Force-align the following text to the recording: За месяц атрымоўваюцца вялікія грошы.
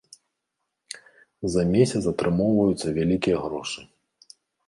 За 1.57 1.63
месяц 1.75 2.01
атрымоўваюцца 2.13 2.87
вялікія 2.97 3.37
грошы. 3.47 3.79